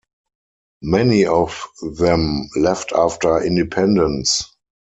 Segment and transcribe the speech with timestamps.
[0.81, 1.63] Many of
[1.93, 4.43] them left after independence.